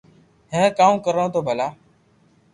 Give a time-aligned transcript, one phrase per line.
[0.53, 1.67] ھي ڪاو ڪرو تو ڀلا